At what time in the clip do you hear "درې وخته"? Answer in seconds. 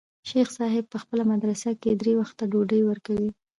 2.01-2.43